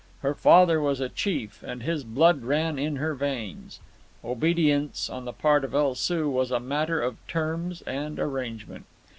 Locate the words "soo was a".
5.93-6.59